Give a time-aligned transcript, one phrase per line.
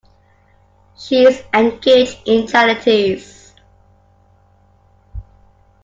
[0.97, 3.53] She is engaged in charities.